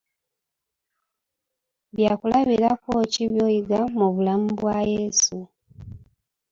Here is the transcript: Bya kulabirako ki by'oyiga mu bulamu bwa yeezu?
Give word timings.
Bya 1.95 2.11
kulabirako 2.19 2.91
ki 3.11 3.23
by'oyiga 3.31 3.79
mu 3.97 4.07
bulamu 4.13 4.47
bwa 4.57 4.77
yeezu? 4.89 5.39